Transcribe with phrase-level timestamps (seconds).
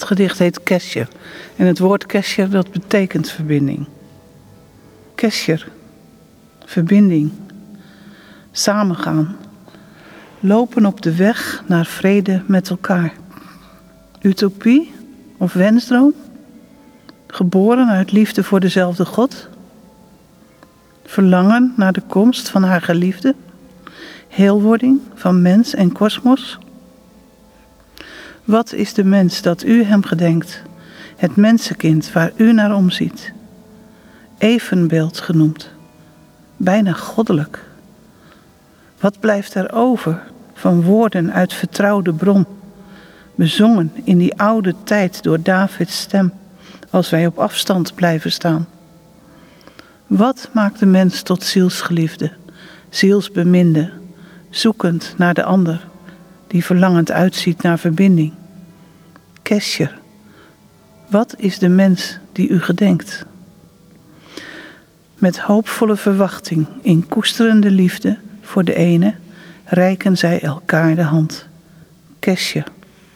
[0.00, 1.08] Het gedicht heet Kesher.
[1.56, 3.86] En het woord Kesher, dat betekent verbinding.
[5.14, 5.68] Kesher,
[6.64, 7.30] verbinding,
[8.52, 9.36] samengaan,
[10.38, 13.12] lopen op de weg naar vrede met elkaar.
[14.20, 14.92] Utopie
[15.36, 16.14] of wensdroom?
[17.26, 19.48] Geboren uit liefde voor dezelfde God?
[21.04, 23.34] Verlangen naar de komst van haar geliefde?
[24.28, 26.58] Heelwording van mens en kosmos?
[28.44, 30.62] Wat is de mens dat u hem gedenkt?
[31.16, 33.32] Het mensenkind waar u naar omziet?
[34.38, 35.70] Evenbeeld genoemd,
[36.56, 37.64] bijna goddelijk.
[39.00, 40.22] Wat blijft er over
[40.54, 42.46] van woorden uit vertrouwde bron,
[43.34, 46.32] bezongen in die oude tijd door Davids stem,
[46.90, 48.68] als wij op afstand blijven staan?
[50.06, 52.32] Wat maakt de mens tot zielsgeliefde,
[52.88, 53.90] zielsbeminde,
[54.50, 55.86] zoekend naar de ander,
[56.50, 58.32] die verlangend uitziet naar verbinding?
[59.42, 59.98] Kescher,
[61.08, 63.26] wat is de mens die u gedenkt?
[65.14, 69.14] Met hoopvolle verwachting, in koesterende liefde voor de ene,
[69.64, 71.46] reiken zij elkaar de hand.
[72.18, 72.64] Kesje.